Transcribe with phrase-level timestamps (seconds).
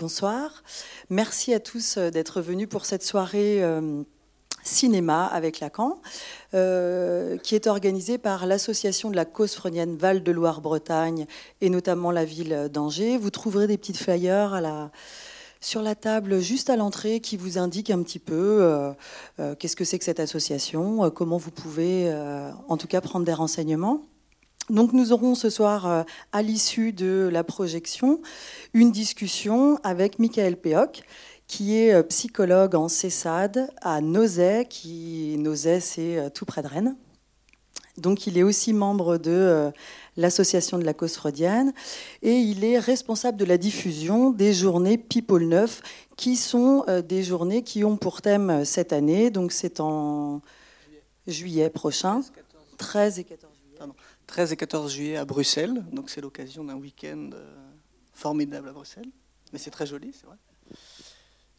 [0.00, 0.62] Bonsoir.
[1.10, 3.62] Merci à tous d'être venus pour cette soirée
[4.62, 6.00] cinéma avec Lacan,
[6.54, 11.26] euh, qui est organisée par l'association de la cause freudienne Val de Loire-Bretagne
[11.60, 13.18] et notamment la ville d'Angers.
[13.18, 14.90] Vous trouverez des petites flyers
[15.60, 18.92] sur la table juste à l'entrée qui vous indiquent un petit peu euh,
[19.38, 22.10] euh, qu'est-ce que c'est que cette association, comment vous pouvez
[22.68, 24.06] en tout cas prendre des renseignements.
[24.70, 28.20] Donc nous aurons ce soir, à l'issue de la projection,
[28.72, 31.02] une discussion avec Michael Péoc,
[31.48, 36.68] qui est euh, psychologue en CESAD à Nozay, qui Nozay c'est euh, tout près de
[36.68, 36.96] Rennes.
[37.96, 39.70] Donc il est aussi membre de euh,
[40.16, 41.72] l'association de la cause freudienne
[42.22, 45.82] et il est responsable de la diffusion des journées People 9
[46.16, 50.42] qui sont des journées qui ont pour thème cette année, donc c'est en
[51.26, 52.20] juillet prochain,
[52.78, 53.94] 13 et 14 juillet.
[54.26, 57.30] 13 et 14 juillet à Bruxelles, donc c'est l'occasion d'un week-end
[58.12, 59.10] formidable à Bruxelles,
[59.52, 60.36] mais c'est très joli, c'est vrai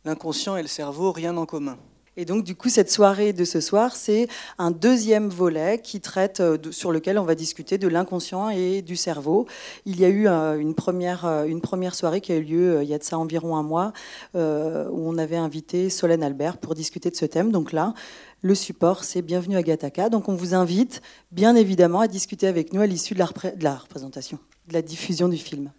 [0.03, 1.77] l'inconscient et le cerveau, rien en commun.
[2.17, 6.41] Et donc, du coup, cette soirée de ce soir, c'est un deuxième volet qui traite,
[6.41, 9.47] euh, sur lequel on va discuter de l'inconscient et du cerveau.
[9.85, 12.83] Il y a eu euh, une première, euh, une première soirée qui a eu lieu
[12.83, 13.93] il y a de ça environ un mois,
[14.33, 17.51] où on avait invité Solène Albert pour discuter de ce thème.
[17.51, 17.93] Donc là,
[18.41, 20.09] le support, c'est Bienvenue à Gataka.
[20.09, 23.19] Donc, on vous invite, bien évidemment, à discuter avec nous à l'issue de,
[23.55, 25.71] de la représentation, de la diffusion du film.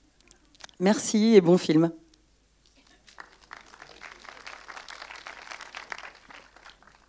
[0.80, 1.92] Merci et bon film.